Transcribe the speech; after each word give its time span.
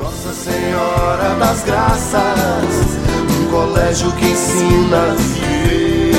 Nossa 0.00 0.32
Senhora 0.32 1.34
das 1.38 1.62
Graças, 1.62 2.96
um 3.38 3.50
colégio 3.50 4.10
que 4.12 4.24
ensina 4.24 4.96
a 4.96 5.14
viver. 5.14 6.14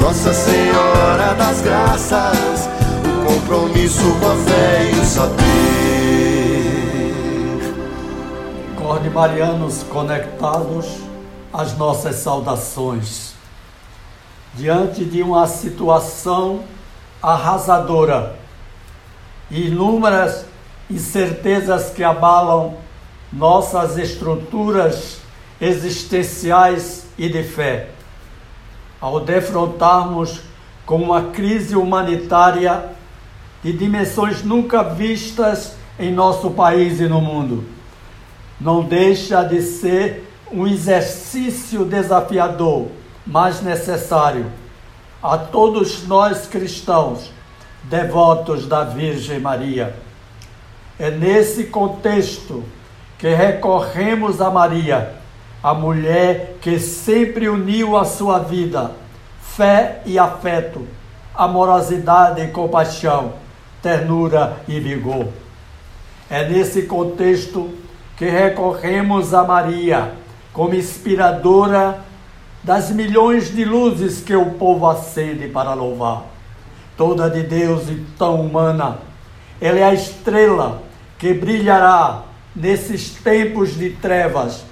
Nossa 0.00 0.32
Senhora 0.32 1.34
das 1.34 1.60
Graças, 1.60 2.66
o 3.04 3.26
compromisso 3.26 4.14
com 4.18 4.30
a 4.30 4.34
fé 4.34 4.90
e 4.90 4.98
o 4.98 5.04
saber. 5.04 5.44
Corde 8.76 9.10
Marianos 9.10 9.82
conectados, 9.82 10.86
as 11.52 11.76
nossas 11.76 12.16
saudações. 12.16 13.34
Diante 14.54 15.04
de 15.04 15.22
uma 15.22 15.46
situação 15.46 16.60
arrasadora, 17.22 18.36
inúmeras 19.50 20.47
incertezas 20.90 21.90
que 21.90 22.02
abalam 22.02 22.76
nossas 23.32 23.98
estruturas 23.98 25.18
existenciais 25.60 27.06
e 27.18 27.28
de 27.28 27.42
fé. 27.42 27.90
Ao 29.00 29.20
defrontarmos 29.20 30.40
com 30.86 30.96
uma 30.96 31.24
crise 31.30 31.76
humanitária 31.76 32.90
de 33.62 33.72
dimensões 33.72 34.42
nunca 34.42 34.82
vistas 34.82 35.76
em 35.98 36.12
nosso 36.12 36.50
país 36.50 37.00
e 37.00 37.08
no 37.08 37.20
mundo, 37.20 37.64
não 38.60 38.82
deixa 38.82 39.42
de 39.42 39.60
ser 39.60 40.24
um 40.50 40.66
exercício 40.66 41.84
desafiador, 41.84 42.88
mas 43.26 43.60
necessário 43.60 44.46
a 45.22 45.36
todos 45.36 46.06
nós 46.06 46.46
cristãos, 46.46 47.30
devotos 47.84 48.66
da 48.66 48.84
Virgem 48.84 49.40
Maria 49.40 49.94
é 50.98 51.10
nesse 51.10 51.64
contexto 51.64 52.64
que 53.18 53.28
recorremos 53.28 54.40
a 54.40 54.50
Maria, 54.50 55.14
a 55.62 55.72
mulher 55.72 56.56
que 56.60 56.78
sempre 56.78 57.48
uniu 57.48 57.96
a 57.96 58.04
sua 58.04 58.38
vida 58.38 58.92
fé 59.40 60.02
e 60.06 60.16
afeto, 60.18 60.86
amorosidade 61.34 62.40
e 62.40 62.48
compaixão, 62.48 63.34
ternura 63.82 64.56
e 64.68 64.78
vigor. 64.78 65.28
É 66.30 66.48
nesse 66.48 66.82
contexto 66.82 67.70
que 68.16 68.26
recorremos 68.26 69.34
a 69.34 69.42
Maria 69.42 70.12
como 70.52 70.74
inspiradora 70.74 71.98
das 72.62 72.90
milhões 72.90 73.52
de 73.52 73.64
luzes 73.64 74.20
que 74.20 74.34
o 74.34 74.52
povo 74.52 74.86
acende 74.86 75.48
para 75.48 75.74
louvar. 75.74 76.24
Toda 76.96 77.30
de 77.30 77.42
Deus 77.42 77.88
e 77.88 78.04
tão 78.16 78.40
humana, 78.40 78.98
ela 79.60 79.78
é 79.78 79.84
a 79.84 79.94
estrela 79.94 80.87
que 81.18 81.34
brilhará 81.34 82.22
nesses 82.54 83.10
tempos 83.10 83.76
de 83.76 83.90
trevas, 83.90 84.64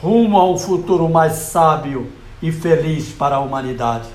rumo 0.00 0.38
a 0.38 0.48
um 0.48 0.56
futuro 0.56 1.08
mais 1.08 1.32
sábio 1.34 2.10
e 2.40 2.52
feliz 2.52 3.08
para 3.08 3.36
a 3.36 3.40
humanidade. 3.40 4.08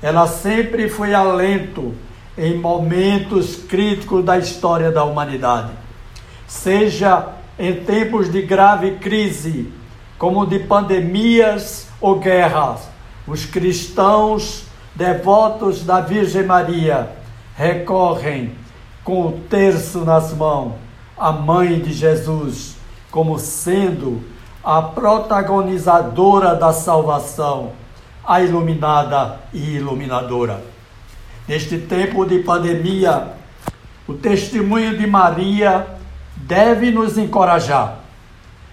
Ela 0.00 0.26
sempre 0.26 0.88
foi 0.88 1.14
alento 1.14 1.94
em 2.36 2.58
momentos 2.58 3.56
críticos 3.56 4.24
da 4.24 4.38
história 4.38 4.90
da 4.90 5.04
humanidade, 5.04 5.72
seja 6.46 7.28
em 7.58 7.84
tempos 7.84 8.30
de 8.30 8.42
grave 8.42 8.92
crise, 8.92 9.72
como 10.18 10.46
de 10.46 10.60
pandemias 10.60 11.88
ou 12.00 12.18
guerras. 12.18 12.88
Os 13.26 13.46
cristãos 13.46 14.64
devotos 14.94 15.84
da 15.84 16.00
Virgem 16.00 16.44
Maria 16.44 17.10
recorrem 17.56 18.52
com 19.04 19.26
o 19.28 19.32
terço 19.48 20.00
nas 20.00 20.32
mãos 20.32 20.72
a 21.16 21.30
mãe 21.30 21.78
de 21.78 21.92
Jesus 21.92 22.76
como 23.10 23.38
sendo 23.38 24.20
a 24.62 24.82
protagonizadora 24.82 26.54
da 26.54 26.72
salvação, 26.72 27.72
a 28.26 28.40
iluminada 28.40 29.38
e 29.52 29.76
iluminadora. 29.76 30.64
Neste 31.46 31.78
tempo 31.78 32.24
de 32.24 32.40
pandemia, 32.40 33.28
o 34.08 34.14
testemunho 34.14 34.96
de 34.98 35.06
Maria 35.06 35.86
deve 36.36 36.90
nos 36.90 37.16
encorajar. 37.16 37.98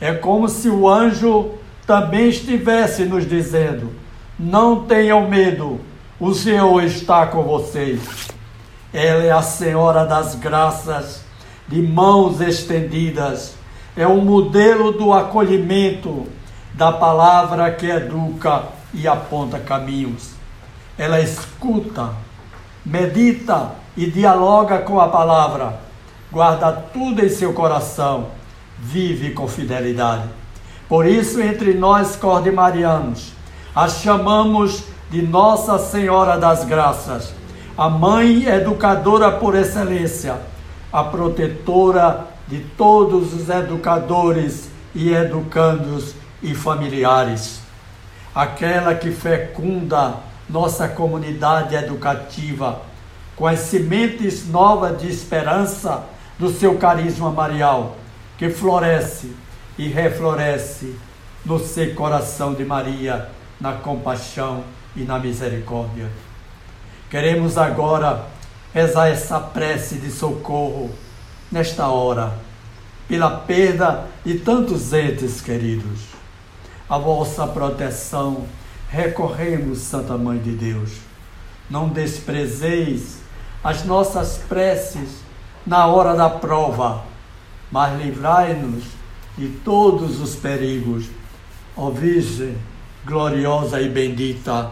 É 0.00 0.12
como 0.14 0.48
se 0.48 0.68
o 0.68 0.88
anjo 0.88 1.52
também 1.86 2.28
estivesse 2.28 3.04
nos 3.04 3.28
dizendo: 3.28 3.92
não 4.38 4.84
tenham 4.84 5.28
medo, 5.28 5.80
o 6.18 6.34
Senhor 6.34 6.82
está 6.82 7.26
com 7.26 7.42
vocês. 7.42 8.33
Ela 8.94 9.24
é 9.24 9.32
a 9.32 9.42
Senhora 9.42 10.06
das 10.06 10.36
graças 10.36 11.24
de 11.66 11.82
mãos 11.82 12.40
estendidas. 12.40 13.56
É 13.96 14.06
o 14.06 14.22
modelo 14.22 14.92
do 14.92 15.12
acolhimento 15.12 16.28
da 16.74 16.92
palavra 16.92 17.72
que 17.72 17.86
educa 17.86 18.66
e 18.92 19.08
aponta 19.08 19.58
caminhos. 19.58 20.34
Ela 20.96 21.20
escuta, 21.20 22.10
medita 22.86 23.72
e 23.96 24.08
dialoga 24.08 24.78
com 24.78 25.00
a 25.00 25.08
palavra, 25.08 25.80
guarda 26.30 26.70
tudo 26.70 27.24
em 27.24 27.28
seu 27.28 27.52
coração, 27.52 28.28
vive 28.78 29.30
com 29.30 29.48
fidelidade. 29.48 30.28
Por 30.88 31.04
isso, 31.04 31.40
entre 31.40 31.74
nós 31.74 32.14
cordemarianos, 32.14 33.32
a 33.74 33.88
chamamos 33.88 34.84
de 35.10 35.20
Nossa 35.20 35.80
Senhora 35.80 36.38
das 36.38 36.64
Graças, 36.64 37.34
a 37.76 37.88
mãe 37.88 38.46
educadora 38.46 39.32
por 39.32 39.54
excelência 39.54 40.38
a 40.92 41.02
protetora 41.02 42.28
de 42.46 42.60
todos 42.60 43.34
os 43.34 43.48
educadores 43.48 44.68
e 44.94 45.12
educandos 45.12 46.14
e 46.40 46.54
familiares, 46.54 47.60
aquela 48.32 48.94
que 48.94 49.10
fecunda 49.10 50.20
nossa 50.48 50.86
comunidade 50.86 51.74
educativa 51.74 52.82
com 53.34 53.44
as 53.44 53.58
sementes 53.58 54.48
novas 54.48 55.00
de 55.00 55.08
esperança 55.08 56.04
do 56.38 56.48
seu 56.50 56.76
carisma 56.78 57.32
marial, 57.32 57.96
que 58.38 58.48
floresce 58.48 59.34
e 59.76 59.88
refloresce 59.88 60.94
no 61.44 61.58
seu 61.58 61.92
coração 61.96 62.54
de 62.54 62.64
Maria, 62.64 63.28
na 63.60 63.72
compaixão 63.72 64.62
e 64.94 65.00
na 65.00 65.18
misericórdia. 65.18 66.08
Queremos 67.14 67.56
agora 67.56 68.26
rezar 68.72 69.06
essa 69.06 69.38
prece 69.38 69.98
de 69.98 70.10
socorro 70.10 70.90
nesta 71.48 71.86
hora, 71.86 72.36
pela 73.06 73.30
perda 73.30 74.06
de 74.24 74.40
tantos 74.40 74.92
entes 74.92 75.40
queridos. 75.40 76.00
A 76.90 76.98
vossa 76.98 77.46
proteção 77.46 78.46
recorremos, 78.88 79.78
Santa 79.78 80.18
Mãe 80.18 80.38
de 80.38 80.56
Deus. 80.56 80.90
Não 81.70 81.88
desprezeis 81.88 83.20
as 83.62 83.84
nossas 83.84 84.38
preces 84.48 85.20
na 85.64 85.86
hora 85.86 86.16
da 86.16 86.28
prova, 86.28 87.04
mas 87.70 87.96
livrai-nos 87.96 88.82
de 89.38 89.50
todos 89.64 90.20
os 90.20 90.34
perigos. 90.34 91.04
Ó 91.76 91.90
Virgem 91.90 92.56
gloriosa 93.06 93.80
e 93.80 93.88
bendita. 93.88 94.68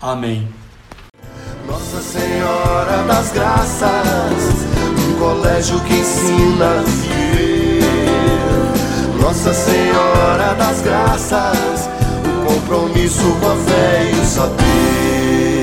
Amém. 0.00 0.63
Nossa 1.66 2.00
Senhora 2.02 3.02
das 3.06 3.32
Graças, 3.32 4.66
um 5.08 5.18
colégio 5.18 5.80
que 5.80 5.94
ensina 5.94 6.66
a 6.66 6.82
viver. 6.82 7.80
Nossa 9.20 9.54
Senhora 9.54 10.54
das 10.58 10.82
Graças, 10.82 11.88
um 12.26 12.44
compromisso 12.44 13.36
com 13.40 13.50
a 13.50 13.56
fé 13.56 14.10
e 14.12 14.20
o 14.20 14.24
saber. 14.24 15.53